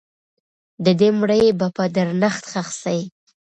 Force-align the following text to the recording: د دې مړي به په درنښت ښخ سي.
د 0.85 0.87
دې 0.99 1.09
مړي 1.19 1.43
به 1.59 1.67
په 1.75 1.83
درنښت 1.95 2.43
ښخ 2.51 2.67
سي. 2.83 2.99